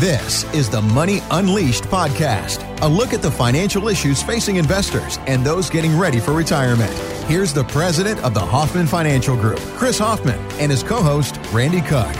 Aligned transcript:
This 0.00 0.44
is 0.52 0.68
the 0.68 0.82
Money 0.82 1.20
Unleashed 1.30 1.84
podcast, 1.84 2.82
a 2.82 2.86
look 2.86 3.14
at 3.14 3.22
the 3.22 3.30
financial 3.30 3.88
issues 3.88 4.22
facing 4.22 4.56
investors 4.56 5.18
and 5.26 5.42
those 5.42 5.70
getting 5.70 5.96
ready 5.96 6.20
for 6.20 6.34
retirement. 6.34 6.92
Here's 7.30 7.54
the 7.54 7.64
president 7.64 8.22
of 8.22 8.34
the 8.34 8.40
Hoffman 8.40 8.86
Financial 8.86 9.34
Group, 9.34 9.58
Chris 9.78 9.98
Hoffman, 9.98 10.38
and 10.60 10.70
his 10.70 10.82
co 10.82 11.00
host, 11.00 11.40
Randy 11.50 11.80
Cook. 11.80 12.14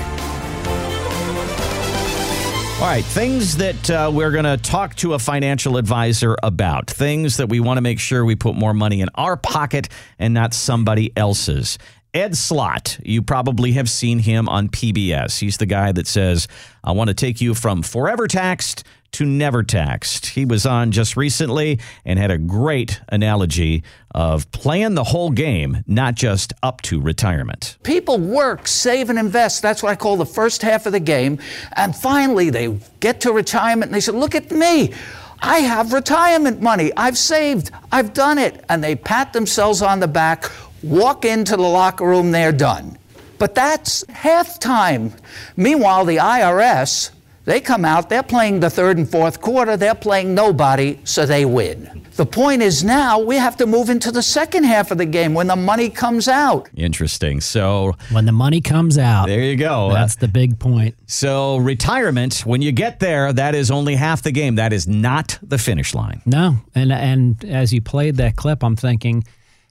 All 2.78 2.82
right, 2.82 3.04
things 3.04 3.56
that 3.56 3.90
uh, 3.90 4.10
we're 4.12 4.30
going 4.32 4.44
to 4.44 4.58
talk 4.58 4.94
to 4.96 5.14
a 5.14 5.18
financial 5.18 5.76
advisor 5.78 6.36
about, 6.42 6.90
things 6.90 7.38
that 7.38 7.48
we 7.48 7.58
want 7.58 7.78
to 7.78 7.82
make 7.82 7.98
sure 7.98 8.24
we 8.24 8.36
put 8.36 8.54
more 8.54 8.74
money 8.74 9.02
in 9.02 9.08
our 9.14 9.36
pocket 9.36 9.88
and 10.18 10.32
not 10.34 10.52
somebody 10.52 11.10
else's. 11.16 11.78
Ed 12.16 12.34
Slott. 12.34 12.98
you 13.04 13.20
probably 13.20 13.72
have 13.72 13.90
seen 13.90 14.20
him 14.20 14.48
on 14.48 14.70
PBS. 14.70 15.38
He's 15.38 15.58
the 15.58 15.66
guy 15.66 15.92
that 15.92 16.06
says, 16.06 16.48
I 16.82 16.92
want 16.92 17.08
to 17.08 17.14
take 17.14 17.42
you 17.42 17.52
from 17.52 17.82
forever 17.82 18.26
taxed 18.26 18.84
to 19.12 19.26
never 19.26 19.62
taxed. 19.62 20.24
He 20.24 20.46
was 20.46 20.64
on 20.64 20.92
just 20.92 21.14
recently 21.14 21.78
and 22.06 22.18
had 22.18 22.30
a 22.30 22.38
great 22.38 23.02
analogy 23.10 23.84
of 24.14 24.50
playing 24.50 24.94
the 24.94 25.04
whole 25.04 25.30
game, 25.30 25.84
not 25.86 26.14
just 26.14 26.54
up 26.62 26.80
to 26.82 27.02
retirement. 27.02 27.76
People 27.82 28.18
work, 28.18 28.66
save, 28.66 29.10
and 29.10 29.18
invest. 29.18 29.60
That's 29.60 29.82
what 29.82 29.92
I 29.92 29.96
call 29.96 30.16
the 30.16 30.24
first 30.24 30.62
half 30.62 30.86
of 30.86 30.92
the 30.92 31.00
game. 31.00 31.38
And 31.74 31.94
finally, 31.94 32.48
they 32.48 32.80
get 33.00 33.20
to 33.20 33.32
retirement 33.32 33.90
and 33.90 33.94
they 33.94 34.00
say, 34.00 34.12
Look 34.12 34.34
at 34.34 34.50
me. 34.50 34.94
I 35.40 35.58
have 35.58 35.92
retirement 35.92 36.62
money. 36.62 36.92
I've 36.96 37.18
saved. 37.18 37.70
I've 37.92 38.14
done 38.14 38.38
it. 38.38 38.64
And 38.70 38.82
they 38.82 38.96
pat 38.96 39.34
themselves 39.34 39.82
on 39.82 40.00
the 40.00 40.08
back 40.08 40.50
walk 40.82 41.24
into 41.24 41.56
the 41.56 41.62
locker 41.62 42.06
room, 42.06 42.30
they're 42.30 42.52
done. 42.52 42.98
But 43.38 43.54
that's 43.54 44.04
halftime. 44.04 45.12
Meanwhile, 45.56 46.04
the 46.06 46.16
IRS, 46.16 47.10
they 47.44 47.60
come 47.60 47.84
out, 47.84 48.08
they're 48.08 48.22
playing 48.22 48.60
the 48.60 48.70
third 48.70 48.98
and 48.98 49.08
fourth 49.08 49.40
quarter, 49.40 49.76
they're 49.76 49.94
playing 49.94 50.34
nobody, 50.34 50.98
so 51.04 51.26
they 51.26 51.44
win. 51.44 52.02
The 52.16 52.24
point 52.24 52.62
is 52.62 52.82
now 52.82 53.18
we 53.18 53.36
have 53.36 53.58
to 53.58 53.66
move 53.66 53.90
into 53.90 54.10
the 54.10 54.22
second 54.22 54.64
half 54.64 54.90
of 54.90 54.96
the 54.96 55.04
game 55.04 55.34
when 55.34 55.48
the 55.48 55.56
money 55.56 55.90
comes 55.90 56.28
out. 56.28 56.66
Interesting. 56.74 57.42
So 57.42 57.94
when 58.10 58.24
the 58.24 58.32
money 58.32 58.62
comes 58.62 58.96
out, 58.96 59.26
there 59.26 59.42
you 59.42 59.56
go. 59.56 59.92
That's 59.92 60.16
the 60.16 60.28
big 60.28 60.58
point. 60.58 60.94
So 61.06 61.58
retirement, 61.58 62.46
when 62.46 62.62
you 62.62 62.72
get 62.72 63.00
there, 63.00 63.34
that 63.34 63.54
is 63.54 63.70
only 63.70 63.96
half 63.96 64.22
the 64.22 64.32
game. 64.32 64.54
That 64.54 64.72
is 64.72 64.88
not 64.88 65.38
the 65.42 65.58
finish 65.58 65.94
line. 65.94 66.22
No. 66.24 66.56
And 66.74 66.90
and 66.90 67.44
as 67.44 67.70
you 67.74 67.82
played 67.82 68.16
that 68.16 68.36
clip, 68.36 68.64
I'm 68.64 68.76
thinking 68.76 69.22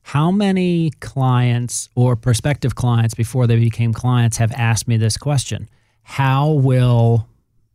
how 0.06 0.30
many 0.30 0.92
clients 1.00 1.89
or 1.95 2.16
prospective 2.16 2.75
clients 2.75 3.16
before 3.16 3.48
they 3.48 3.56
became 3.56 3.92
clients 3.92 4.38
have 4.38 4.52
asked 4.52 4.88
me 4.88 4.98
this 4.98 5.17
question? 5.17 5.67
How 6.03 6.52
will 6.52 7.28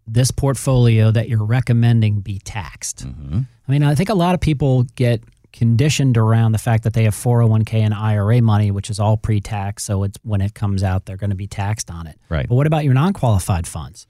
this 0.06 0.30
portfolio 0.30 1.10
that 1.10 1.28
you're 1.28 1.44
recommending 1.44 2.20
be 2.20 2.38
taxed? 2.38 3.04
Mm-hmm. 3.04 3.40
I 3.66 3.72
mean, 3.72 3.82
I 3.82 3.96
think 3.96 4.10
a 4.10 4.14
lot 4.14 4.36
of 4.36 4.40
people 4.40 4.84
get 4.94 5.24
conditioned 5.52 6.16
around 6.16 6.52
the 6.52 6.58
fact 6.58 6.84
that 6.84 6.92
they 6.92 7.02
have 7.02 7.16
401k 7.16 7.74
and 7.80 7.92
IRA 7.92 8.40
money, 8.40 8.70
which 8.70 8.90
is 8.90 9.00
all 9.00 9.16
pre-tax. 9.16 9.82
So 9.82 10.04
it's 10.04 10.16
when 10.22 10.40
it 10.40 10.54
comes 10.54 10.84
out, 10.84 11.06
they're 11.06 11.16
going 11.16 11.30
to 11.30 11.36
be 11.36 11.48
taxed 11.48 11.90
on 11.90 12.06
it. 12.06 12.16
Right. 12.28 12.48
But 12.48 12.54
what 12.54 12.68
about 12.68 12.84
your 12.84 12.94
non-qualified 12.94 13.66
funds? 13.66 14.06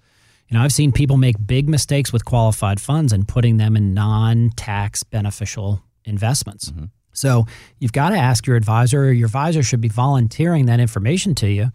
You 0.50 0.58
know, 0.58 0.62
I've 0.62 0.74
seen 0.74 0.92
people 0.92 1.16
make 1.16 1.36
big 1.46 1.70
mistakes 1.70 2.12
with 2.12 2.26
qualified 2.26 2.82
funds 2.82 3.14
and 3.14 3.26
putting 3.26 3.56
them 3.56 3.78
in 3.78 3.94
non-tax 3.94 5.04
beneficial 5.04 5.82
investments. 6.04 6.70
Mm-hmm. 6.70 6.84
So 7.12 7.46
you've 7.78 7.92
got 7.92 8.10
to 8.10 8.16
ask 8.16 8.46
your 8.46 8.56
advisor, 8.56 9.12
your 9.12 9.26
advisor 9.26 9.62
should 9.62 9.80
be 9.80 9.88
volunteering 9.88 10.66
that 10.66 10.80
information 10.80 11.34
to 11.36 11.48
you 11.48 11.70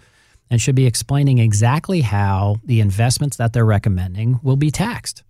and 0.50 0.62
should 0.62 0.76
be 0.76 0.86
explaining 0.86 1.40
exactly 1.40 2.02
how 2.02 2.58
the 2.64 2.80
investments 2.80 3.38
that 3.38 3.54
they're 3.54 3.66
recommending 3.66 4.40
will 4.44 4.56
be 4.56 4.72
taxed. 4.72 5.24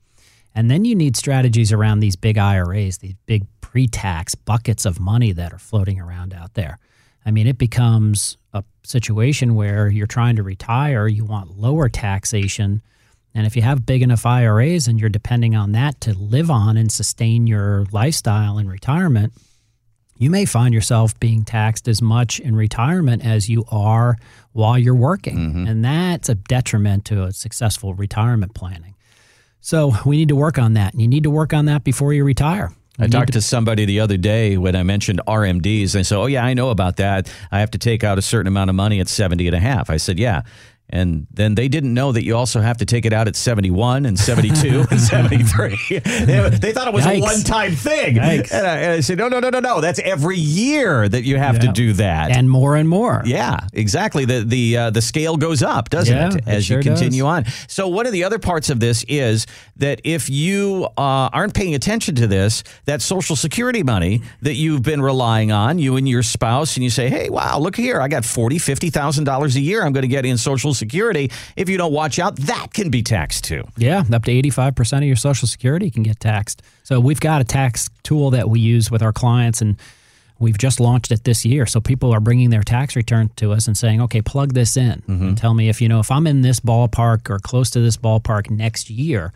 And 0.54 0.72
then 0.72 0.86
you 0.86 0.96
need 0.96 1.18
strategies 1.18 1.72
around 1.72 2.00
these 2.00 2.16
big 2.16 2.38
IRAs, 2.38 3.00
these 3.00 3.16
big 3.26 3.46
pre 3.62 3.88
tax 3.88 4.36
buckets 4.36 4.86
of 4.86 5.00
money 5.00 5.34
that 5.34 5.52
are 5.52 5.60
floating 5.60 6.00
around 6.00 6.34
out 6.34 6.54
there. 6.54 6.80
I 7.26 7.32
mean, 7.32 7.48
it 7.48 7.58
becomes 7.58 8.38
a 8.54 8.64
situation 8.84 9.56
where 9.56 9.90
you're 9.90 10.08
trying 10.08 10.36
to 10.38 10.44
retire, 10.44 11.08
you 11.08 11.26
want 11.26 11.58
lower 11.58 11.90
taxation. 11.90 12.82
And 13.34 13.46
if 13.46 13.56
you 13.56 13.64
have 13.64 13.86
big 13.86 14.02
enough 14.02 14.26
IRAs 14.26 14.88
and 14.88 15.00
you're 15.00 15.10
depending 15.10 15.56
on 15.56 15.74
that 15.74 16.00
to 16.02 16.14
live 16.14 16.50
on 16.50 16.78
and 16.78 16.90
sustain 16.90 17.48
your 17.48 17.86
lifestyle 17.92 18.58
in 18.58 18.70
retirement, 18.70 19.34
you 20.18 20.30
may 20.30 20.46
find 20.46 20.74
yourself 20.74 21.20
being 21.20 21.44
taxed 21.44 21.88
as 21.88 22.02
much 22.02 22.40
in 22.40 22.56
retirement 22.56 23.26
as 23.26 23.50
you 23.50 23.66
are 23.70 24.18
while 24.54 24.80
you're 24.80 24.96
working. 24.96 25.38
Mm-hmm. 25.38 25.68
And 25.68 25.84
that's 25.84 26.30
a 26.30 26.36
detriment 26.36 27.06
to 27.06 27.24
a 27.24 27.34
successful 27.34 27.94
retirement 27.94 28.54
planning. 28.54 28.96
So 29.60 29.94
we 30.06 30.18
need 30.18 30.30
to 30.30 30.36
work 30.36 30.58
on 30.58 30.74
that. 30.74 30.94
And 30.94 31.02
you 31.02 31.08
need 31.08 31.24
to 31.24 31.32
work 31.32 31.54
on 31.54 31.66
that 31.66 31.84
before 31.84 32.14
you 32.14 32.24
retire. 32.24 32.72
You 32.98 33.06
I 33.06 33.08
talked 33.08 33.28
to, 33.28 33.34
to, 33.34 33.42
somebody 33.42 33.84
the 33.84 34.00
other 34.00 34.16
day 34.16 34.58
when 34.58 34.76
I 34.76 34.84
mentioned 34.84 35.20
RMDs. 35.28 35.96
And 35.96 36.00
I 36.00 36.02
said, 36.04 36.18
Oh, 36.18 36.28
yeah, 36.28 36.46
I 36.46 36.54
know 36.54 36.70
about 36.70 36.96
that. 36.98 37.30
I 37.52 37.60
have 37.60 37.72
to 37.72 37.78
take 37.78 38.04
out 38.04 38.18
a 38.18 38.22
certain 38.22 38.48
amount 38.48 38.70
of 38.70 38.76
money 38.76 39.02
at 39.02 39.10
70 39.10 39.48
and 39.48 39.56
a 39.56 39.60
half. 39.60 39.90
I 39.90 39.98
said, 39.98 40.18
Yeah. 40.18 40.44
And 40.90 41.28
then 41.32 41.56
they 41.56 41.68
didn't 41.68 41.94
know 41.94 42.12
that 42.12 42.24
you 42.24 42.36
also 42.36 42.62
have 42.62 42.78
to 42.78 42.86
take 42.86 43.06
it 43.06 43.14
out 43.14 43.28
at 43.28 43.36
71 43.36 44.06
and 44.06 44.20
72 44.20 44.86
and 44.92 45.00
73. 45.00 45.78
They, 45.90 46.00
they, 46.50 46.74
thought 46.74 46.88
it 46.88 46.94
was 46.94 47.06
Yikes. 47.06 47.18
a 47.18 47.22
one 47.22 47.42
time 47.42 47.72
thing. 47.74 48.20
And 48.20 48.26
I, 48.26 48.34
and 48.36 48.92
I, 48.94 49.00
said, 49.00 49.18
no, 49.18 49.28
no, 49.28 49.40
no, 49.40 49.50
no, 49.50 49.60
no. 49.60 49.82
That's 49.82 50.00
every 50.00 50.38
year 50.38 51.10
that 51.10 51.24
you 51.24 51.38
have 51.38 51.60
to 51.60 51.72
do 51.72 51.94
that. 51.94 52.32
And 52.32 52.50
more 52.50 52.76
and 52.76 52.88
more. 52.88 53.24
Yeah, 53.26 53.68
exactly. 53.74 54.26
The 54.26 54.44
the 54.44 54.78
uh, 54.78 54.90
the 54.92 55.02
scale 55.02 55.38
goes 55.38 55.64
up, 55.64 55.90
doesn't 55.90 56.16
yeah, 56.16 56.28
it, 56.28 56.48
as 56.48 56.64
it 56.64 56.66
sure 56.66 56.78
you 56.78 56.84
continue 56.84 57.24
does. 57.24 57.28
on. 57.28 57.46
So, 57.68 57.88
one 57.88 58.06
of 58.06 58.12
the 58.12 58.24
other 58.24 58.40
parts 58.40 58.70
of 58.70 58.80
this 58.80 59.04
is 59.08 59.48
that 59.78 60.02
if 60.04 60.30
you 60.30 60.88
uh, 60.98 61.30
aren't 61.34 61.54
paying 61.54 61.76
attention 61.76 62.16
to 62.16 62.28
this, 62.28 62.64
that 62.86 63.02
Social 63.02 63.36
Security 63.36 63.84
money 63.84 64.22
that 64.42 64.54
you've 64.54 64.84
been 64.84 65.02
relying 65.02 65.52
on, 65.52 65.80
you 65.80 65.96
and 65.96 66.08
your 66.08 66.24
spouse, 66.24 66.76
and 66.78 66.84
you 66.84 66.90
say, 66.90 67.10
hey, 67.10 67.30
wow, 67.30 67.60
look 67.60 67.76
here. 67.76 68.02
I 68.02 68.08
got 68.08 68.24
$40,000, 68.24 68.92
$50,000 68.92 69.56
a 69.56 69.60
year 69.60 69.84
I'm 69.84 69.94
going 69.94 70.04
to 70.04 70.08
get 70.08 70.26
in 70.26 70.38
Social 70.38 70.74
Security. 70.76 71.32
If 71.56 71.70
you 71.70 71.78
don't 71.78 71.94
watch 71.94 72.20
out, 72.20 72.36
that 72.38 72.68
can 72.74 72.90
be 72.90 73.02
taxed 73.02 73.44
too. 73.46 73.64
Yeah, 73.78 74.04
up 74.12 74.26
to 74.26 74.32
85% 74.32 74.98
of 74.98 75.04
your 75.04 75.16
Social 75.16 75.48
Security 75.48 75.90
can 75.90 76.04
get 76.04 76.20
taxed. 76.20 76.62
So 76.84 77.00
we've 77.00 77.20
got 77.20 77.42
a 77.42 77.44
tax 77.44 77.90
tool 78.04 78.30
that 78.32 78.50
we 78.50 78.60
use 78.60 78.92
with 78.92 79.02
our 79.02 79.14
clients 79.14 79.62
and 79.62 79.78
we've 80.40 80.58
just 80.58 80.80
launched 80.80 81.12
it 81.12 81.24
this 81.24 81.46
year. 81.46 81.66
So 81.66 81.80
people 81.80 82.14
are 82.14 82.20
bringing 82.20 82.50
their 82.50 82.64
tax 82.64 82.96
return 82.96 83.30
to 83.38 83.52
us 83.52 83.68
and 83.68 83.78
saying, 83.78 84.02
okay, 84.02 84.22
plug 84.22 84.54
this 84.54 84.78
in 84.78 85.02
mm-hmm. 85.08 85.28
and 85.30 85.38
tell 85.38 85.54
me 85.54 85.70
if, 85.70 85.82
you 85.82 85.90
know, 85.90 86.00
if 86.00 86.12
I'm 86.12 86.28
in 86.28 86.42
this 86.42 86.60
ballpark 86.60 87.30
or 87.30 87.40
close 87.40 87.70
to 87.72 87.80
this 87.80 87.98
ballpark 87.98 88.50
next 88.50 88.90
year, 88.90 89.34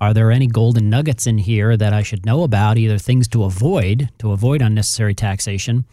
are 0.00 0.12
there 0.12 0.32
any 0.32 0.48
golden 0.48 0.90
nuggets 0.90 1.26
in 1.26 1.38
here 1.38 1.76
that 1.76 1.92
I 1.92 2.02
should 2.02 2.26
know 2.26 2.42
about, 2.42 2.76
either 2.76 2.98
things 2.98 3.28
to 3.28 3.44
avoid, 3.44 4.10
to 4.18 4.32
avoid 4.32 4.60
unnecessary 4.60 5.14
taxation, 5.14 5.84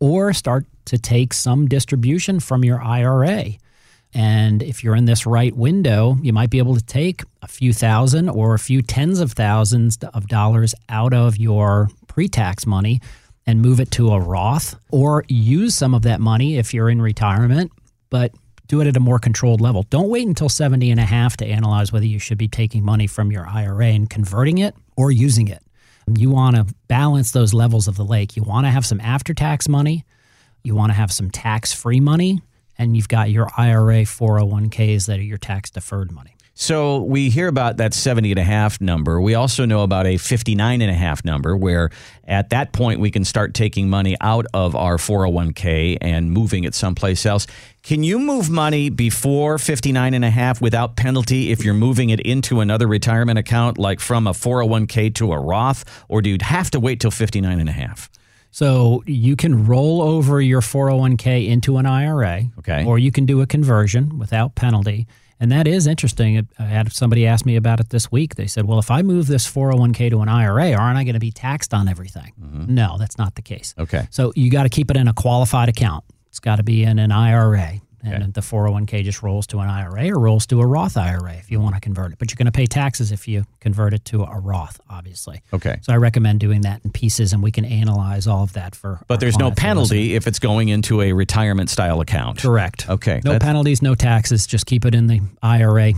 or 0.00 0.34
start 0.34 0.66
to 0.86 0.98
take 0.98 1.32
some 1.32 1.66
distribution 1.66 2.40
from 2.40 2.62
your 2.62 2.82
IRA? 2.82 3.52
And 4.14 4.62
if 4.62 4.84
you're 4.84 4.94
in 4.94 5.06
this 5.06 5.26
right 5.26 5.54
window, 5.54 6.16
you 6.22 6.32
might 6.32 6.50
be 6.50 6.58
able 6.58 6.76
to 6.76 6.84
take 6.84 7.22
a 7.42 7.48
few 7.48 7.72
thousand 7.72 8.28
or 8.28 8.54
a 8.54 8.58
few 8.58 8.80
tens 8.80 9.18
of 9.18 9.32
thousands 9.32 9.98
of 10.14 10.28
dollars 10.28 10.74
out 10.88 11.12
of 11.12 11.36
your 11.36 11.88
pre 12.06 12.28
tax 12.28 12.64
money 12.64 13.00
and 13.46 13.60
move 13.60 13.80
it 13.80 13.90
to 13.92 14.12
a 14.12 14.20
Roth 14.20 14.76
or 14.90 15.24
use 15.28 15.74
some 15.74 15.94
of 15.94 16.02
that 16.02 16.20
money 16.20 16.56
if 16.56 16.72
you're 16.72 16.88
in 16.88 17.02
retirement, 17.02 17.72
but 18.08 18.32
do 18.68 18.80
it 18.80 18.86
at 18.86 18.96
a 18.96 19.00
more 19.00 19.18
controlled 19.18 19.60
level. 19.60 19.82
Don't 19.90 20.08
wait 20.08 20.26
until 20.26 20.48
70 20.48 20.90
and 20.90 21.00
a 21.00 21.04
half 21.04 21.36
to 21.38 21.46
analyze 21.46 21.92
whether 21.92 22.06
you 22.06 22.18
should 22.18 22.38
be 22.38 22.48
taking 22.48 22.84
money 22.84 23.06
from 23.06 23.30
your 23.30 23.46
IRA 23.46 23.88
and 23.88 24.08
converting 24.08 24.58
it 24.58 24.74
or 24.96 25.10
using 25.10 25.48
it. 25.48 25.62
You 26.16 26.30
want 26.30 26.56
to 26.56 26.66
balance 26.88 27.32
those 27.32 27.52
levels 27.52 27.88
of 27.88 27.96
the 27.96 28.04
lake. 28.04 28.36
You 28.36 28.42
want 28.42 28.66
to 28.66 28.70
have 28.70 28.86
some 28.86 29.00
after 29.00 29.34
tax 29.34 29.68
money, 29.68 30.04
you 30.62 30.74
want 30.74 30.90
to 30.90 30.94
have 30.94 31.12
some 31.12 31.30
tax 31.30 31.72
free 31.72 32.00
money 32.00 32.40
and 32.78 32.96
you've 32.96 33.08
got 33.08 33.30
your 33.30 33.48
IRA 33.56 34.02
401ks 34.02 35.06
that 35.06 35.18
are 35.18 35.22
your 35.22 35.38
tax 35.38 35.70
deferred 35.70 36.12
money. 36.12 36.34
So 36.56 37.02
we 37.02 37.30
hear 37.30 37.48
about 37.48 37.78
that 37.78 37.92
70 37.92 38.30
and 38.30 38.38
a 38.38 38.44
half 38.44 38.80
number. 38.80 39.20
We 39.20 39.34
also 39.34 39.64
know 39.64 39.82
about 39.82 40.06
a 40.06 40.16
59 40.18 40.82
and 40.82 40.90
a 40.90 40.94
half 40.94 41.24
number 41.24 41.56
where 41.56 41.90
at 42.28 42.50
that 42.50 42.72
point 42.72 43.00
we 43.00 43.10
can 43.10 43.24
start 43.24 43.54
taking 43.54 43.90
money 43.90 44.16
out 44.20 44.46
of 44.54 44.76
our 44.76 44.96
401k 44.96 45.98
and 46.00 46.30
moving 46.30 46.62
it 46.62 46.76
someplace 46.76 47.26
else. 47.26 47.48
Can 47.82 48.04
you 48.04 48.20
move 48.20 48.50
money 48.50 48.88
before 48.88 49.58
59 49.58 50.14
and 50.14 50.24
a 50.24 50.30
half 50.30 50.60
without 50.60 50.94
penalty 50.94 51.50
if 51.50 51.64
you're 51.64 51.74
moving 51.74 52.10
it 52.10 52.20
into 52.20 52.60
another 52.60 52.86
retirement 52.86 53.36
account 53.36 53.76
like 53.76 53.98
from 53.98 54.28
a 54.28 54.32
401k 54.32 55.12
to 55.16 55.32
a 55.32 55.38
Roth 55.40 55.84
or 56.08 56.22
do 56.22 56.30
you 56.30 56.38
have 56.40 56.70
to 56.70 56.78
wait 56.78 57.00
till 57.00 57.10
59 57.10 57.58
and 57.58 57.68
a 57.68 57.72
half? 57.72 58.08
So 58.54 59.02
you 59.04 59.34
can 59.34 59.66
roll 59.66 60.00
over 60.00 60.40
your 60.40 60.60
401k 60.60 61.48
into 61.48 61.76
an 61.78 61.86
IRA, 61.86 62.44
okay, 62.60 62.84
or 62.84 63.00
you 63.00 63.10
can 63.10 63.26
do 63.26 63.40
a 63.40 63.46
conversion 63.48 64.16
without 64.16 64.54
penalty. 64.54 65.08
And 65.40 65.50
that 65.50 65.66
is 65.66 65.88
interesting. 65.88 66.46
I 66.56 66.62
had 66.62 66.92
somebody 66.92 67.26
ask 67.26 67.44
me 67.44 67.56
about 67.56 67.80
it 67.80 67.90
this 67.90 68.12
week. 68.12 68.36
They 68.36 68.46
said, 68.46 68.66
"Well, 68.66 68.78
if 68.78 68.92
I 68.92 69.02
move 69.02 69.26
this 69.26 69.44
401k 69.44 70.08
to 70.10 70.20
an 70.20 70.28
IRA, 70.28 70.72
aren't 70.72 70.96
I 70.96 71.02
going 71.02 71.14
to 71.14 71.18
be 71.20 71.32
taxed 71.32 71.74
on 71.74 71.88
everything?" 71.88 72.32
Mm-hmm. 72.40 72.72
No, 72.72 72.96
that's 72.96 73.18
not 73.18 73.34
the 73.34 73.42
case. 73.42 73.74
Okay. 73.76 74.06
So 74.10 74.32
you 74.36 74.52
got 74.52 74.62
to 74.62 74.68
keep 74.68 74.88
it 74.88 74.96
in 74.96 75.08
a 75.08 75.12
qualified 75.12 75.68
account. 75.68 76.04
It's 76.28 76.38
got 76.38 76.56
to 76.56 76.62
be 76.62 76.84
in 76.84 77.00
an 77.00 77.10
IRA. 77.10 77.80
And 78.04 78.34
the 78.34 78.40
401k 78.40 79.02
just 79.04 79.22
rolls 79.22 79.46
to 79.48 79.58
an 79.60 79.68
IRA 79.68 80.10
or 80.10 80.18
rolls 80.18 80.46
to 80.46 80.60
a 80.60 80.66
Roth 80.66 80.96
IRA 80.96 81.34
if 81.34 81.50
you 81.50 81.60
want 81.60 81.74
to 81.74 81.80
convert 81.80 82.12
it. 82.12 82.18
But 82.18 82.30
you're 82.30 82.36
going 82.36 82.46
to 82.46 82.52
pay 82.52 82.66
taxes 82.66 83.12
if 83.12 83.26
you 83.26 83.44
convert 83.60 83.94
it 83.94 84.04
to 84.06 84.22
a 84.24 84.38
Roth, 84.38 84.80
obviously. 84.90 85.42
Okay. 85.52 85.78
So 85.82 85.92
I 85.92 85.96
recommend 85.96 86.40
doing 86.40 86.62
that 86.62 86.80
in 86.84 86.90
pieces 86.92 87.32
and 87.32 87.42
we 87.42 87.50
can 87.50 87.64
analyze 87.64 88.26
all 88.26 88.42
of 88.42 88.52
that 88.54 88.74
for. 88.74 89.00
But 89.08 89.20
there's 89.20 89.38
no 89.38 89.50
clients 89.50 89.60
who 89.60 89.64
listen. 89.64 89.96
penalty 89.96 90.14
if 90.14 90.26
it's 90.26 90.38
going 90.38 90.68
into 90.68 91.00
a 91.02 91.12
retirement 91.12 91.70
style 91.70 92.00
account. 92.00 92.40
Correct. 92.40 92.88
Okay, 92.88 93.20
No 93.24 93.38
penalties, 93.38 93.82
no 93.82 93.94
taxes. 93.94 94.46
Just 94.46 94.66
keep 94.66 94.84
it 94.84 94.94
in 94.94 95.06
the 95.06 95.20
IRA. 95.42 95.92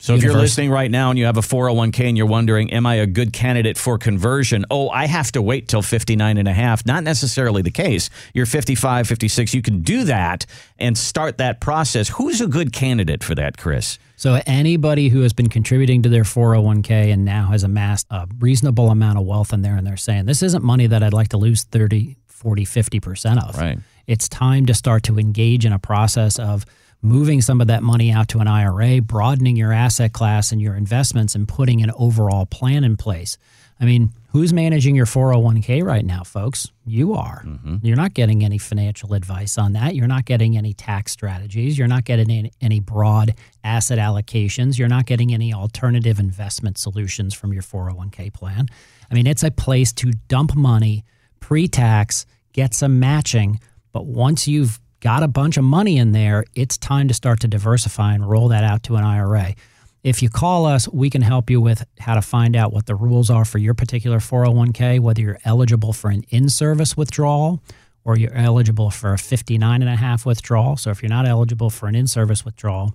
So 0.00 0.14
if 0.14 0.22
you're 0.22 0.32
listening 0.32 0.70
right 0.70 0.90
now 0.90 1.10
and 1.10 1.18
you 1.18 1.26
have 1.26 1.36
a 1.36 1.42
401k 1.42 2.08
and 2.08 2.16
you're 2.16 2.24
wondering, 2.24 2.72
am 2.72 2.86
I 2.86 2.94
a 2.94 3.06
good 3.06 3.34
candidate 3.34 3.76
for 3.76 3.98
conversion? 3.98 4.64
Oh, 4.70 4.88
I 4.88 5.06
have 5.06 5.30
to 5.32 5.42
wait 5.42 5.68
till 5.68 5.82
59 5.82 6.38
and 6.38 6.48
a 6.48 6.54
half. 6.54 6.86
Not 6.86 7.04
necessarily 7.04 7.60
the 7.60 7.70
case. 7.70 8.08
You're 8.32 8.46
55, 8.46 9.06
56. 9.06 9.52
You 9.52 9.60
can 9.60 9.82
do 9.82 10.04
that 10.04 10.46
and 10.78 10.96
start 10.96 11.36
that 11.36 11.60
process. 11.60 12.08
Who's 12.08 12.40
a 12.40 12.46
good 12.46 12.72
candidate 12.72 13.22
for 13.22 13.34
that, 13.34 13.58
Chris? 13.58 13.98
So 14.16 14.40
anybody 14.46 15.10
who 15.10 15.20
has 15.20 15.34
been 15.34 15.50
contributing 15.50 16.02
to 16.02 16.08
their 16.08 16.24
401k 16.24 17.12
and 17.12 17.26
now 17.26 17.48
has 17.48 17.62
amassed 17.62 18.06
a 18.10 18.26
reasonable 18.38 18.90
amount 18.90 19.18
of 19.18 19.26
wealth 19.26 19.52
in 19.52 19.60
there 19.60 19.76
and 19.76 19.86
they're 19.86 19.98
saying, 19.98 20.24
this 20.24 20.42
isn't 20.42 20.64
money 20.64 20.86
that 20.86 21.02
I'd 21.02 21.12
like 21.12 21.28
to 21.28 21.38
lose 21.38 21.64
30, 21.64 22.16
40, 22.26 22.64
50% 22.64 23.48
of. 23.48 23.58
Right. 23.58 23.78
It's 24.06 24.30
time 24.30 24.64
to 24.64 24.72
start 24.72 25.02
to 25.04 25.18
engage 25.18 25.66
in 25.66 25.74
a 25.74 25.78
process 25.78 26.38
of 26.38 26.64
moving 27.02 27.40
some 27.40 27.60
of 27.60 27.66
that 27.68 27.82
money 27.82 28.10
out 28.10 28.28
to 28.28 28.38
an 28.38 28.48
IRA, 28.48 29.00
broadening 29.00 29.56
your 29.56 29.72
asset 29.72 30.12
class 30.12 30.52
and 30.52 30.60
your 30.60 30.74
investments 30.74 31.34
and 31.34 31.48
putting 31.48 31.82
an 31.82 31.90
overall 31.96 32.46
plan 32.46 32.84
in 32.84 32.96
place. 32.96 33.38
I 33.80 33.86
mean, 33.86 34.12
who's 34.32 34.52
managing 34.52 34.94
your 34.94 35.06
401k 35.06 35.82
right 35.82 36.04
now, 36.04 36.22
folks? 36.22 36.70
You 36.84 37.14
are. 37.14 37.42
Mm-hmm. 37.46 37.76
You're 37.82 37.96
not 37.96 38.12
getting 38.12 38.44
any 38.44 38.58
financial 38.58 39.14
advice 39.14 39.56
on 39.56 39.72
that. 39.72 39.94
You're 39.94 40.06
not 40.06 40.26
getting 40.26 40.58
any 40.58 40.74
tax 40.74 41.12
strategies. 41.12 41.78
You're 41.78 41.88
not 41.88 42.04
getting 42.04 42.30
any, 42.30 42.52
any 42.60 42.80
broad 42.80 43.34
asset 43.64 43.98
allocations. 43.98 44.78
You're 44.78 44.88
not 44.88 45.06
getting 45.06 45.32
any 45.32 45.54
alternative 45.54 46.18
investment 46.18 46.76
solutions 46.76 47.32
from 47.32 47.54
your 47.54 47.62
401k 47.62 48.34
plan. 48.34 48.66
I 49.10 49.14
mean, 49.14 49.26
it's 49.26 49.42
a 49.42 49.50
place 49.50 49.92
to 49.94 50.12
dump 50.28 50.54
money 50.54 51.04
pre 51.40 51.66
tax, 51.66 52.26
get 52.52 52.74
some 52.74 53.00
matching. 53.00 53.60
But 53.92 54.04
once 54.04 54.46
you've 54.46 54.78
got 55.00 55.22
a 55.22 55.28
bunch 55.28 55.56
of 55.56 55.64
money 55.64 55.96
in 55.98 56.12
there, 56.12 56.44
it's 56.54 56.76
time 56.76 57.08
to 57.08 57.14
start 57.14 57.40
to 57.40 57.48
diversify 57.48 58.14
and 58.14 58.28
roll 58.28 58.48
that 58.48 58.64
out 58.64 58.82
to 58.84 58.96
an 58.96 59.04
IRA. 59.04 59.54
If 60.02 60.22
you 60.22 60.30
call 60.30 60.64
us, 60.64 60.88
we 60.88 61.10
can 61.10 61.22
help 61.22 61.50
you 61.50 61.60
with 61.60 61.84
how 61.98 62.14
to 62.14 62.22
find 62.22 62.56
out 62.56 62.72
what 62.72 62.86
the 62.86 62.94
rules 62.94 63.28
are 63.28 63.44
for 63.44 63.58
your 63.58 63.74
particular 63.74 64.18
401k, 64.18 65.00
whether 65.00 65.20
you're 65.20 65.38
eligible 65.44 65.92
for 65.92 66.10
an 66.10 66.24
in 66.30 66.48
service 66.48 66.96
withdrawal 66.96 67.62
or 68.04 68.16
you're 68.16 68.34
eligible 68.34 68.90
for 68.90 69.12
a 69.12 69.18
59 69.18 69.82
and 69.82 69.90
a 69.90 69.96
half 69.96 70.24
withdrawal. 70.24 70.76
So 70.76 70.90
if 70.90 71.02
you're 71.02 71.10
not 71.10 71.26
eligible 71.26 71.68
for 71.68 71.86
an 71.86 71.94
in 71.94 72.06
service 72.06 72.44
withdrawal, 72.44 72.94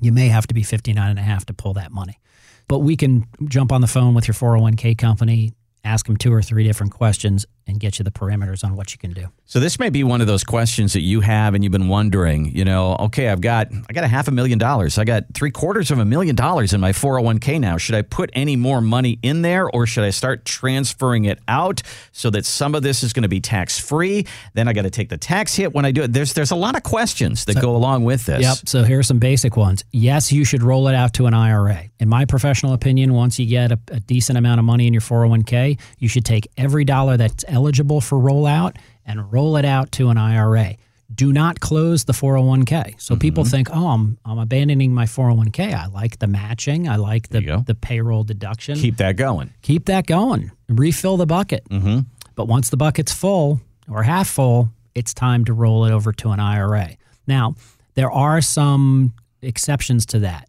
you 0.00 0.12
may 0.12 0.28
have 0.28 0.46
to 0.46 0.54
be 0.54 0.62
59 0.62 1.10
and 1.10 1.18
a 1.18 1.22
half 1.22 1.44
to 1.46 1.52
pull 1.52 1.74
that 1.74 1.92
money. 1.92 2.18
But 2.68 2.78
we 2.78 2.96
can 2.96 3.26
jump 3.46 3.70
on 3.70 3.82
the 3.82 3.86
phone 3.86 4.14
with 4.14 4.26
your 4.26 4.34
401k 4.34 4.96
company, 4.96 5.52
ask 5.84 6.06
them 6.06 6.16
two 6.16 6.32
or 6.32 6.40
three 6.40 6.64
different 6.64 6.92
questions, 6.92 7.44
and 7.66 7.78
get 7.78 7.98
you 7.98 8.04
the 8.04 8.10
parameters 8.10 8.64
on 8.64 8.76
what 8.76 8.92
you 8.92 8.98
can 8.98 9.12
do. 9.12 9.28
So 9.46 9.60
this 9.60 9.78
may 9.78 9.90
be 9.90 10.04
one 10.04 10.20
of 10.20 10.26
those 10.26 10.44
questions 10.44 10.92
that 10.92 11.00
you 11.00 11.20
have 11.20 11.54
and 11.54 11.64
you've 11.64 11.72
been 11.72 11.88
wondering, 11.88 12.54
you 12.54 12.64
know, 12.64 12.96
okay, 13.00 13.28
I've 13.28 13.40
got 13.40 13.68
I 13.88 13.92
got 13.92 14.04
a 14.04 14.08
half 14.08 14.28
a 14.28 14.30
million 14.30 14.58
dollars. 14.58 14.98
I 14.98 15.04
got 15.04 15.24
three 15.34 15.50
quarters 15.50 15.90
of 15.90 15.98
a 15.98 16.04
million 16.04 16.36
dollars 16.36 16.72
in 16.72 16.80
my 16.80 16.92
401k 16.92 17.60
now. 17.60 17.76
Should 17.76 17.94
I 17.94 18.02
put 18.02 18.30
any 18.32 18.56
more 18.56 18.80
money 18.80 19.18
in 19.22 19.42
there 19.42 19.68
or 19.68 19.86
should 19.86 20.04
I 20.04 20.10
start 20.10 20.44
transferring 20.44 21.24
it 21.24 21.38
out 21.48 21.82
so 22.12 22.30
that 22.30 22.44
some 22.44 22.74
of 22.74 22.82
this 22.82 23.02
is 23.02 23.12
going 23.12 23.22
to 23.22 23.28
be 23.28 23.40
tax 23.40 23.78
free? 23.78 24.26
Then 24.54 24.68
I 24.68 24.72
got 24.72 24.82
to 24.82 24.90
take 24.90 25.08
the 25.08 25.18
tax 25.18 25.54
hit 25.54 25.72
when 25.72 25.84
I 25.84 25.90
do 25.90 26.02
it. 26.02 26.12
There's 26.12 26.32
there's 26.32 26.50
a 26.50 26.56
lot 26.56 26.76
of 26.76 26.82
questions 26.82 27.44
that 27.46 27.60
go 27.60 27.76
along 27.76 28.04
with 28.04 28.26
this. 28.26 28.42
Yep. 28.42 28.68
So 28.68 28.84
here 28.84 28.98
are 28.98 29.04
some 29.04 29.18
basic 29.18 29.56
ones. 29.56 29.84
Yes, 29.90 30.32
you 30.32 30.44
should 30.44 30.62
roll 30.62 30.88
it 30.88 30.94
out 30.94 31.14
to 31.14 31.26
an 31.26 31.34
IRA. 31.34 31.84
In 31.98 32.08
my 32.08 32.24
professional 32.24 32.72
opinion, 32.72 33.12
once 33.12 33.38
you 33.38 33.46
get 33.46 33.72
a, 33.72 33.78
a 33.90 34.00
decent 34.00 34.38
amount 34.38 34.58
of 34.58 34.64
money 34.64 34.86
in 34.86 34.94
your 34.94 35.02
401k, 35.02 35.78
you 35.98 36.08
should 36.08 36.24
take 36.24 36.48
every 36.56 36.84
dollar 36.84 37.16
that's 37.16 37.44
eligible 37.50 38.00
for 38.00 38.18
rollout 38.18 38.76
and 39.04 39.32
roll 39.32 39.56
it 39.56 39.64
out 39.64 39.92
to 39.92 40.08
an 40.10 40.18
IRA. 40.18 40.76
Do 41.12 41.32
not 41.32 41.58
close 41.58 42.04
the 42.04 42.12
401k. 42.12 43.00
So 43.00 43.16
people 43.16 43.44
think, 43.44 43.68
oh, 43.72 43.88
I'm, 43.88 44.16
I'm 44.24 44.38
abandoning 44.38 44.94
my 44.94 45.06
401k. 45.06 45.74
I 45.74 45.86
like 45.86 46.20
the 46.20 46.28
matching. 46.28 46.88
I 46.88 46.96
like 46.96 47.28
the, 47.30 47.62
the 47.66 47.74
payroll 47.74 48.22
deduction. 48.22 48.76
Keep 48.76 48.98
that 48.98 49.16
going. 49.16 49.52
Keep 49.62 49.86
that 49.86 50.06
going. 50.06 50.52
Refill 50.68 51.16
the 51.16 51.26
bucket. 51.26 51.68
Mm-hmm. 51.68 52.00
But 52.36 52.46
once 52.46 52.70
the 52.70 52.76
bucket's 52.76 53.12
full 53.12 53.60
or 53.90 54.04
half 54.04 54.28
full, 54.28 54.70
it's 54.94 55.12
time 55.12 55.44
to 55.46 55.52
roll 55.52 55.84
it 55.84 55.92
over 55.92 56.12
to 56.12 56.30
an 56.30 56.38
IRA. 56.38 56.96
Now, 57.26 57.56
there 57.94 58.10
are 58.10 58.40
some 58.40 59.14
exceptions 59.42 60.06
to 60.06 60.20
that. 60.20 60.48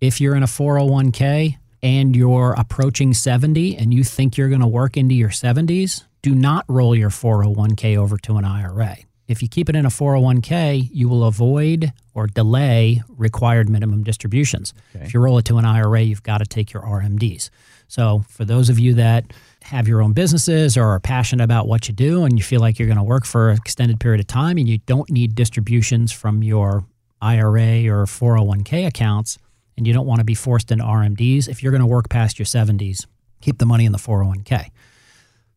If 0.00 0.20
you're 0.20 0.34
in 0.34 0.42
a 0.42 0.46
401k 0.46 1.58
and 1.82 2.16
you're 2.16 2.54
approaching 2.56 3.12
70 3.12 3.76
and 3.76 3.92
you 3.92 4.04
think 4.04 4.36
you're 4.36 4.48
going 4.48 4.60
to 4.60 4.66
work 4.66 4.96
into 4.96 5.14
your 5.14 5.30
70s, 5.30 6.04
do 6.22 6.34
not 6.34 6.64
roll 6.68 6.94
your 6.94 7.10
401k 7.10 7.96
over 7.96 8.18
to 8.18 8.36
an 8.36 8.44
IRA. 8.44 8.96
If 9.26 9.42
you 9.42 9.48
keep 9.48 9.68
it 9.68 9.76
in 9.76 9.86
a 9.86 9.90
401k, 9.90 10.88
you 10.92 11.08
will 11.08 11.24
avoid 11.24 11.92
or 12.14 12.26
delay 12.26 13.02
required 13.08 13.68
minimum 13.68 14.02
distributions. 14.02 14.74
If 14.94 15.14
you 15.14 15.20
roll 15.20 15.38
it 15.38 15.44
to 15.44 15.58
an 15.58 15.64
IRA, 15.64 16.00
you've 16.00 16.24
got 16.24 16.38
to 16.38 16.44
take 16.44 16.72
your 16.72 16.82
RMDs. 16.82 17.48
So, 17.86 18.24
for 18.28 18.44
those 18.44 18.68
of 18.68 18.78
you 18.78 18.94
that 18.94 19.32
have 19.62 19.86
your 19.86 20.02
own 20.02 20.14
businesses 20.14 20.76
or 20.76 20.84
are 20.84 21.00
passionate 21.00 21.44
about 21.44 21.68
what 21.68 21.86
you 21.86 21.94
do 21.94 22.24
and 22.24 22.36
you 22.38 22.42
feel 22.42 22.60
like 22.60 22.78
you're 22.78 22.88
going 22.88 22.98
to 22.98 23.04
work 23.04 23.24
for 23.24 23.50
an 23.50 23.56
extended 23.56 24.00
period 24.00 24.20
of 24.20 24.26
time 24.26 24.58
and 24.58 24.68
you 24.68 24.78
don't 24.78 25.10
need 25.10 25.34
distributions 25.34 26.10
from 26.10 26.42
your 26.42 26.84
IRA 27.22 27.86
or 27.86 28.06
401k 28.06 28.86
accounts 28.86 29.38
and 29.76 29.86
you 29.86 29.92
don't 29.92 30.06
want 30.06 30.18
to 30.18 30.24
be 30.24 30.34
forced 30.34 30.72
into 30.72 30.84
RMDs, 30.84 31.48
if 31.48 31.62
you're 31.62 31.72
going 31.72 31.80
to 31.80 31.86
work 31.86 32.08
past 32.08 32.38
your 32.38 32.46
70s, 32.46 33.06
keep 33.40 33.58
the 33.58 33.66
money 33.66 33.84
in 33.84 33.92
the 33.92 33.98
401k. 33.98 34.70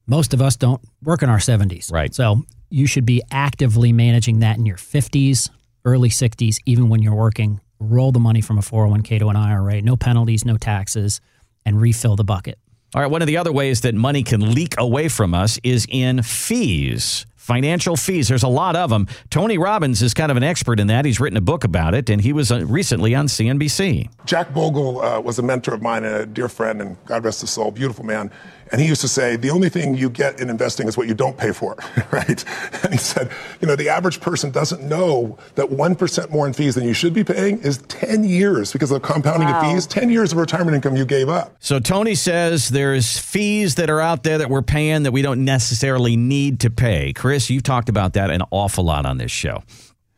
Most 0.05 0.33
of 0.33 0.41
us 0.41 0.55
don't 0.55 0.81
work 1.01 1.23
in 1.23 1.29
our 1.29 1.37
70s. 1.37 1.91
Right. 1.91 2.13
So 2.13 2.43
you 2.69 2.87
should 2.87 3.05
be 3.05 3.21
actively 3.31 3.93
managing 3.93 4.39
that 4.39 4.57
in 4.57 4.65
your 4.65 4.77
50s, 4.77 5.49
early 5.85 6.09
60s, 6.09 6.57
even 6.65 6.89
when 6.89 7.01
you're 7.01 7.15
working. 7.15 7.61
Roll 7.79 8.11
the 8.11 8.19
money 8.19 8.41
from 8.41 8.57
a 8.57 8.61
401k 8.61 9.19
to 9.19 9.29
an 9.29 9.35
IRA, 9.35 9.81
no 9.81 9.95
penalties, 9.95 10.45
no 10.45 10.57
taxes, 10.57 11.21
and 11.65 11.79
refill 11.79 12.15
the 12.15 12.23
bucket. 12.23 12.57
All 12.95 13.01
right, 13.01 13.09
one 13.09 13.21
of 13.21 13.27
the 13.27 13.37
other 13.37 13.51
ways 13.51 13.81
that 13.81 13.95
money 13.95 14.23
can 14.23 14.53
leak 14.53 14.75
away 14.77 15.07
from 15.07 15.33
us 15.33 15.59
is 15.63 15.87
in 15.89 16.21
fees. 16.21 17.25
Financial 17.43 17.97
fees. 17.97 18.29
There's 18.29 18.43
a 18.43 18.47
lot 18.47 18.77
of 18.77 18.89
them. 18.89 19.05
Tony 19.29 19.57
Robbins 19.57 20.01
is 20.01 20.13
kind 20.13 20.31
of 20.31 20.37
an 20.37 20.43
expert 20.43 20.79
in 20.79 20.87
that. 20.87 21.03
He's 21.03 21.19
written 21.19 21.35
a 21.35 21.41
book 21.41 21.65
about 21.65 21.93
it, 21.93 22.09
and 22.09 22.21
he 22.21 22.31
was 22.31 22.53
uh, 22.53 22.65
recently 22.65 23.13
on 23.13 23.27
CNBC. 23.27 24.09
Jack 24.23 24.53
Bogle 24.53 25.01
uh, 25.01 25.19
was 25.19 25.39
a 25.39 25.43
mentor 25.43 25.73
of 25.73 25.81
mine 25.81 26.05
and 26.05 26.15
a 26.15 26.25
dear 26.25 26.47
friend, 26.47 26.81
and 26.81 26.95
God 27.03 27.25
rest 27.25 27.41
his 27.41 27.49
soul, 27.49 27.71
beautiful 27.71 28.05
man. 28.05 28.31
And 28.71 28.81
he 28.81 28.87
used 28.87 29.01
to 29.01 29.07
say, 29.07 29.35
the 29.35 29.49
only 29.51 29.69
thing 29.69 29.93
you 29.95 30.09
get 30.09 30.39
in 30.39 30.49
investing 30.49 30.87
is 30.87 30.97
what 30.97 31.07
you 31.07 31.13
don't 31.13 31.37
pay 31.37 31.51
for, 31.51 31.75
right? 32.11 32.43
And 32.83 32.93
he 32.93 32.97
said, 32.97 33.29
you 33.61 33.67
know, 33.67 33.75
the 33.75 33.89
average 33.89 34.19
person 34.21 34.49
doesn't 34.51 34.81
know 34.81 35.37
that 35.55 35.67
1% 35.67 36.29
more 36.31 36.47
in 36.47 36.53
fees 36.53 36.75
than 36.75 36.85
you 36.85 36.93
should 36.93 37.13
be 37.13 37.23
paying 37.23 37.59
is 37.59 37.77
10 37.89 38.23
years 38.23 38.71
because 38.71 38.89
of 38.89 39.01
compounding 39.01 39.49
of 39.49 39.61
fees, 39.61 39.85
10 39.85 40.09
years 40.09 40.31
of 40.31 40.37
retirement 40.39 40.75
income 40.75 40.95
you 40.95 41.05
gave 41.05 41.29
up. 41.29 41.55
So 41.59 41.79
Tony 41.79 42.15
says 42.15 42.69
there's 42.69 43.19
fees 43.19 43.75
that 43.75 43.89
are 43.89 43.99
out 43.99 44.23
there 44.23 44.39
that 44.39 44.49
we're 44.49 44.61
paying 44.61 45.03
that 45.03 45.11
we 45.11 45.21
don't 45.21 45.45
necessarily 45.45 46.15
need 46.15 46.61
to 46.61 46.69
pay. 46.69 47.13
Chris, 47.13 47.32
you've 47.49 47.63
talked 47.63 47.89
about 47.89 48.13
that 48.13 48.29
an 48.29 48.41
awful 48.51 48.83
lot 48.83 49.05
on 49.05 49.17
this 49.17 49.31
show. 49.31 49.63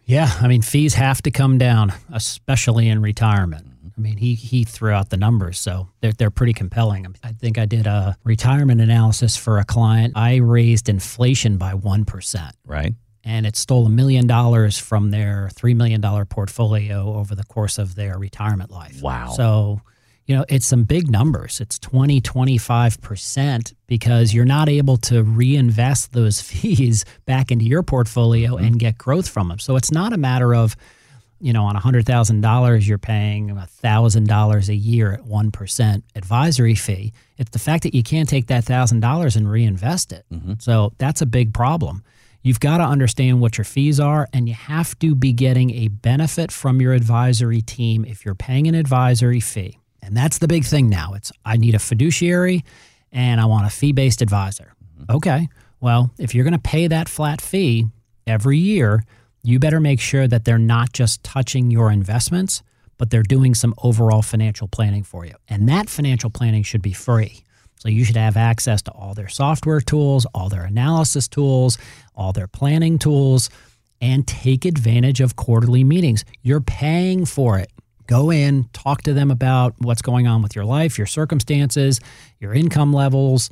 Yeah, 0.05 0.31
I 0.39 0.47
mean 0.47 0.61
fees 0.61 0.93
have 0.95 1.21
to 1.23 1.31
come 1.31 1.57
down, 1.57 1.93
especially 2.13 2.87
in 2.89 3.01
retirement. 3.01 3.67
I 3.97 4.01
mean, 4.01 4.17
he 4.17 4.35
he 4.35 4.65
threw 4.65 4.91
out 4.91 5.09
the 5.09 5.17
numbers, 5.17 5.57
so 5.57 5.87
they're 6.01 6.11
they're 6.11 6.29
pretty 6.29 6.53
compelling. 6.53 7.07
I 7.23 7.31
think 7.31 7.57
I 7.57 7.65
did 7.65 7.87
a 7.87 8.17
retirement 8.23 8.81
analysis 8.81 9.37
for 9.37 9.57
a 9.57 9.63
client. 9.63 10.13
I 10.15 10.35
raised 10.37 10.89
inflation 10.89 11.57
by 11.57 11.73
one 11.73 12.03
percent, 12.05 12.55
Right? 12.65 12.93
and 13.23 13.47
it 13.47 13.55
stole 13.55 13.87
a 13.87 13.89
million 13.89 14.27
dollars 14.27 14.77
from 14.77 15.09
their 15.11 15.49
three 15.55 15.73
million 15.73 16.01
dollar 16.01 16.25
portfolio 16.25 17.15
over 17.15 17.33
the 17.33 17.45
course 17.45 17.77
of 17.79 17.95
their 17.95 18.19
retirement 18.19 18.69
life. 18.69 19.01
Wow. 19.01 19.29
So, 19.29 19.81
you 20.25 20.35
know, 20.35 20.45
it's 20.49 20.65
some 20.65 20.83
big 20.83 21.09
numbers. 21.09 21.61
It's 21.61 21.77
20, 21.79 22.19
25% 22.19 23.73
because 23.85 24.33
you're 24.33 24.45
not 24.45 24.69
able 24.69 24.97
to 24.97 25.23
reinvest 25.23 26.13
those 26.13 26.41
fees 26.41 27.05
back 27.25 27.51
into 27.51 27.65
your 27.65 27.83
portfolio 27.83 28.55
mm-hmm. 28.55 28.65
and 28.65 28.79
get 28.79 28.97
growth 28.97 29.29
from 29.29 29.49
them. 29.49 29.59
So 29.59 29.75
it's 29.75 29.91
not 29.91 30.13
a 30.13 30.17
matter 30.17 30.55
of, 30.55 30.75
you 31.39 31.53
know, 31.53 31.65
on 31.65 31.75
$100,000, 31.75 32.87
you're 32.87 32.97
paying 32.97 33.49
$1,000 33.49 34.69
a 34.69 34.75
year 34.75 35.13
at 35.13 35.21
1% 35.21 36.03
advisory 36.15 36.75
fee. 36.75 37.13
It's 37.37 37.51
the 37.51 37.59
fact 37.59 37.83
that 37.83 37.93
you 37.93 38.01
can't 38.01 38.27
take 38.27 38.47
that 38.47 38.65
$1,000 38.65 39.35
and 39.35 39.51
reinvest 39.51 40.11
it. 40.11 40.25
Mm-hmm. 40.33 40.53
So 40.59 40.93
that's 40.97 41.21
a 41.21 41.25
big 41.25 41.53
problem. 41.53 42.03
You've 42.41 42.59
got 42.59 42.77
to 42.77 42.83
understand 42.83 43.41
what 43.41 43.57
your 43.57 43.65
fees 43.65 43.99
are, 43.99 44.29
and 44.31 44.47
you 44.47 44.53
have 44.53 44.97
to 44.99 45.15
be 45.15 45.33
getting 45.33 45.71
a 45.71 45.87
benefit 45.87 46.51
from 46.51 46.79
your 46.79 46.93
advisory 46.93 47.61
team 47.61 48.05
if 48.05 48.23
you're 48.23 48.35
paying 48.35 48.67
an 48.67 48.75
advisory 48.75 49.39
fee. 49.39 49.79
And 50.05 50.15
that's 50.15 50.37
the 50.37 50.47
big 50.47 50.63
thing 50.63 50.89
now. 50.89 51.13
It's 51.13 51.31
I 51.43 51.57
need 51.57 51.75
a 51.75 51.79
fiduciary 51.79 52.63
and 53.11 53.41
I 53.41 53.45
want 53.45 53.65
a 53.65 53.69
fee-based 53.69 54.21
advisor. 54.21 54.73
Mm-hmm. 54.99 55.15
Okay. 55.15 55.49
Well, 55.81 56.11
if 56.17 56.33
you're 56.33 56.43
going 56.43 56.53
to 56.53 56.59
pay 56.59 56.87
that 56.87 57.09
flat 57.09 57.41
fee 57.41 57.87
every 58.27 58.57
year, 58.57 59.03
you 59.43 59.59
better 59.59 59.79
make 59.79 59.99
sure 59.99 60.27
that 60.27 60.45
they're 60.45 60.57
not 60.57 60.93
just 60.93 61.23
touching 61.23 61.69
your 61.69 61.91
investments, 61.91 62.63
but 62.97 63.09
they're 63.09 63.23
doing 63.23 63.53
some 63.53 63.73
overall 63.83 64.21
financial 64.21 64.67
planning 64.67 65.03
for 65.03 65.25
you. 65.25 65.33
And 65.47 65.67
that 65.69 65.89
financial 65.89 66.29
planning 66.29 66.63
should 66.63 66.81
be 66.81 66.93
free. 66.93 67.43
So 67.77 67.89
you 67.89 68.03
should 68.03 68.15
have 68.15 68.37
access 68.37 68.81
to 68.83 68.91
all 68.91 69.13
their 69.13 69.27
software 69.27 69.81
tools, 69.81 70.25
all 70.33 70.49
their 70.49 70.63
analysis 70.63 71.27
tools, 71.27 71.77
all 72.15 72.33
their 72.33 72.47
planning 72.47 72.97
tools, 72.97 73.49
and 74.01 74.27
take 74.27 74.65
advantage 74.65 75.21
of 75.21 75.35
quarterly 75.35 75.83
meetings. 75.83 76.25
You're 76.41 76.61
paying 76.61 77.25
for 77.25 77.59
it. 77.59 77.69
Go 78.07 78.31
in, 78.31 78.65
talk 78.73 79.01
to 79.03 79.13
them 79.13 79.31
about 79.31 79.73
what's 79.79 80.01
going 80.01 80.27
on 80.27 80.41
with 80.41 80.55
your 80.55 80.65
life, 80.65 80.97
your 80.97 81.07
circumstances, 81.07 81.99
your 82.39 82.53
income 82.53 82.93
levels, 82.93 83.49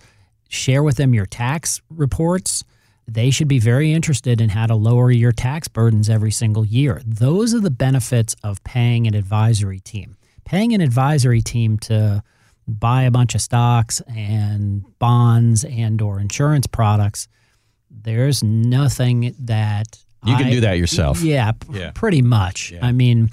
share 0.50 0.84
with 0.84 0.98
them 0.98 1.14
your 1.14 1.26
tax 1.26 1.82
reports. 1.90 2.64
They 3.08 3.32
should 3.32 3.48
be 3.48 3.60
very 3.60 3.92
interested 3.92 4.40
in 4.40 4.50
how 4.50 4.68
to 4.68 4.76
lower 4.76 5.12
your 5.12 5.32
tax 5.32 5.68
burdens 5.68 6.10
every 6.10 6.32
single 6.32 6.66
year. 6.66 7.02
Those 7.06 7.54
are 7.54 7.60
the 7.60 7.72
benefits 7.72 8.36
of 8.44 8.64
paying 8.64 9.08
an 9.08 9.16
advisory 9.16 9.80
team. 9.80 10.16
Paying 10.46 10.74
an 10.74 10.82
advisory 10.82 11.42
team 11.42 11.78
to 11.80 12.24
buy 12.68 13.04
a 13.04 13.12
bunch 13.12 13.36
of 13.36 13.42
stocks 13.42 14.02
and 14.16 14.86
bonds 15.00 15.64
and 15.66 16.02
or 16.02 16.20
insurance 16.20 16.68
products, 16.68 17.28
there's 17.90 18.44
nothing 18.44 19.36
that 19.40 20.00
You 20.26 20.38
can 20.38 20.46
I- 20.48 20.52
do 20.52 20.62
that 20.62 20.78
yourself. 20.78 21.22
Yeah, 21.22 21.52
Yeah. 21.74 21.92
pretty 21.94 22.22
much. 22.22 22.74
I 22.82 22.92
mean, 22.94 23.32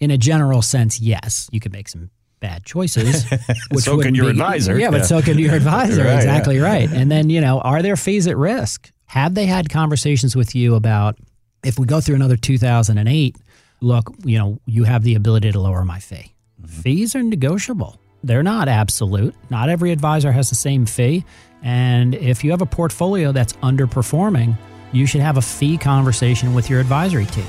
in 0.00 0.10
a 0.10 0.18
general 0.18 0.62
sense, 0.62 1.00
yes, 1.00 1.48
you 1.52 1.60
could 1.60 1.72
make 1.72 1.88
some 1.88 2.10
bad 2.40 2.64
choices. 2.64 3.24
which 3.70 3.84
So 3.84 3.98
can 4.00 4.14
your 4.14 4.24
be- 4.26 4.30
advisor. 4.30 4.78
Yeah, 4.78 4.90
but 4.90 4.98
Yeah. 4.98 5.02
so 5.04 5.22
can 5.22 5.38
your 5.38 5.54
advisor. 5.62 6.04
Right, 6.04 6.14
exactly 6.16 6.58
right. 6.58 6.90
And 6.90 7.10
then, 7.10 7.28
you 7.30 7.40
know, 7.40 7.60
are 7.60 7.82
there 7.82 7.96
fees 7.96 8.26
at 8.26 8.36
risk? 8.36 8.90
Have 9.06 9.34
they 9.34 9.46
had 9.46 9.68
conversations 9.68 10.34
with 10.34 10.54
you 10.54 10.74
about 10.74 11.18
if 11.62 11.78
we 11.78 11.84
go 11.86 12.00
through 12.00 12.14
another 12.14 12.36
2008, 12.36 13.36
look, 13.82 14.10
you 14.24 14.38
know, 14.38 14.58
you 14.66 14.84
have 14.84 15.02
the 15.02 15.14
ability 15.16 15.52
to 15.52 15.60
lower 15.60 15.84
my 15.84 15.98
fee. 15.98 16.32
Mm-hmm. 16.62 16.80
Fees 16.80 17.14
are 17.14 17.22
negotiable. 17.22 18.00
They're 18.24 18.42
not 18.42 18.68
absolute. 18.68 19.34
Not 19.50 19.68
every 19.68 19.92
advisor 19.92 20.32
has 20.32 20.48
the 20.48 20.54
same 20.56 20.86
fee. 20.86 21.24
And 21.62 22.14
if 22.14 22.42
you 22.44 22.50
have 22.52 22.62
a 22.62 22.66
portfolio 22.66 23.32
that's 23.32 23.52
underperforming, 23.54 24.56
you 24.92 25.06
should 25.06 25.20
have 25.20 25.36
a 25.36 25.42
fee 25.42 25.76
conversation 25.76 26.54
with 26.54 26.70
your 26.70 26.80
advisory 26.80 27.26
team. 27.26 27.44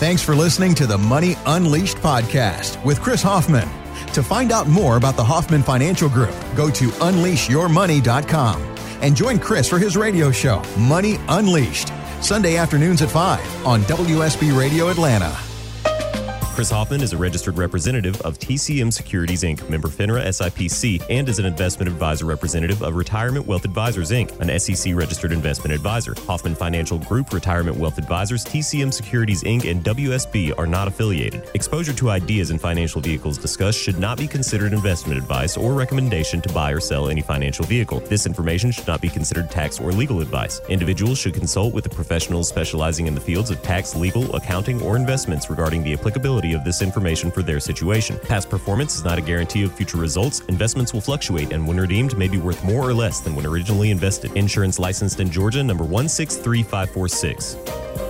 Thanks 0.00 0.22
for 0.22 0.34
listening 0.34 0.74
to 0.76 0.86
the 0.86 0.96
Money 0.96 1.36
Unleashed 1.44 1.98
podcast 1.98 2.82
with 2.86 3.02
Chris 3.02 3.22
Hoffman. 3.22 3.68
To 4.14 4.22
find 4.22 4.50
out 4.50 4.66
more 4.66 4.96
about 4.96 5.14
the 5.14 5.22
Hoffman 5.22 5.62
Financial 5.62 6.08
Group, 6.08 6.34
go 6.56 6.70
to 6.70 6.88
unleashyourmoney.com 6.88 8.62
and 9.02 9.14
join 9.14 9.38
Chris 9.38 9.68
for 9.68 9.78
his 9.78 9.98
radio 9.98 10.30
show, 10.30 10.62
Money 10.78 11.18
Unleashed, 11.28 11.92
Sunday 12.22 12.56
afternoons 12.56 13.02
at 13.02 13.10
5 13.10 13.66
on 13.66 13.82
WSB 13.82 14.58
Radio 14.58 14.88
Atlanta. 14.88 15.49
Chris 16.54 16.68
Hoffman 16.68 17.00
is 17.00 17.12
a 17.12 17.16
registered 17.16 17.56
representative 17.56 18.20
of 18.22 18.38
TCM 18.38 18.92
Securities 18.92 19.44
Inc., 19.44 19.66
member 19.70 19.88
FINRA 19.88 20.26
SIPC, 20.26 21.02
and 21.08 21.26
is 21.28 21.38
an 21.38 21.46
investment 21.46 21.90
advisor 21.90 22.26
representative 22.26 22.82
of 22.82 22.96
Retirement 22.96 23.46
Wealth 23.46 23.64
Advisors 23.64 24.10
Inc., 24.10 24.38
an 24.40 24.58
SEC 24.58 24.94
registered 24.94 25.32
investment 25.32 25.72
advisor. 25.72 26.12
Hoffman 26.26 26.54
Financial 26.54 26.98
Group, 26.98 27.32
Retirement 27.32 27.78
Wealth 27.78 27.96
Advisors, 27.98 28.44
TCM 28.44 28.92
Securities 28.92 29.42
Inc., 29.44 29.70
and 29.70 29.82
WSB 29.84 30.52
are 30.58 30.66
not 30.66 30.86
affiliated. 30.86 31.48
Exposure 31.54 31.94
to 31.94 32.10
ideas 32.10 32.50
and 32.50 32.60
financial 32.60 33.00
vehicles 33.00 33.38
discussed 33.38 33.78
should 33.78 33.98
not 33.98 34.18
be 34.18 34.26
considered 34.26 34.74
investment 34.74 35.18
advice 35.18 35.56
or 35.56 35.72
recommendation 35.72 36.42
to 36.42 36.52
buy 36.52 36.72
or 36.72 36.80
sell 36.80 37.08
any 37.08 37.22
financial 37.22 37.64
vehicle. 37.64 38.00
This 38.00 38.26
information 38.26 38.70
should 38.70 38.88
not 38.88 39.00
be 39.00 39.08
considered 39.08 39.50
tax 39.50 39.80
or 39.80 39.92
legal 39.92 40.20
advice. 40.20 40.60
Individuals 40.68 41.16
should 41.16 41.32
consult 41.32 41.72
with 41.72 41.84
the 41.84 41.90
professionals 41.90 42.48
specializing 42.48 43.06
in 43.06 43.14
the 43.14 43.20
fields 43.20 43.50
of 43.50 43.62
tax, 43.62 43.94
legal, 43.94 44.34
accounting, 44.34 44.82
or 44.82 44.96
investments 44.96 45.48
regarding 45.48 45.82
the 45.82 45.94
applicability 45.94 46.49
of 46.52 46.64
this 46.64 46.82
information 46.82 47.30
for 47.30 47.42
their 47.42 47.60
situation. 47.60 48.18
Past 48.20 48.50
performance 48.50 48.96
is 48.96 49.04
not 49.04 49.18
a 49.18 49.22
guarantee 49.22 49.62
of 49.62 49.72
future 49.72 49.98
results. 49.98 50.40
Investments 50.48 50.92
will 50.92 51.00
fluctuate 51.00 51.52
and 51.52 51.66
when 51.66 51.78
redeemed 51.78 52.16
may 52.16 52.28
be 52.28 52.38
worth 52.38 52.62
more 52.64 52.88
or 52.88 52.94
less 52.94 53.20
than 53.20 53.34
when 53.34 53.46
originally 53.46 53.90
invested. 53.90 54.32
Insurance 54.36 54.78
licensed 54.78 55.20
in 55.20 55.30
Georgia 55.30 55.62
number 55.62 55.84
163546. 55.84 58.09